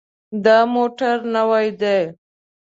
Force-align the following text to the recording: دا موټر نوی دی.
دا 0.43 0.57
موټر 0.73 1.15
نوی 1.35 1.67
دی. 1.81 1.99